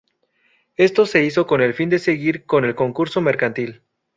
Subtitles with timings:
[0.77, 3.83] Esto se hizo con el fin de seguir con el concurso mercantil.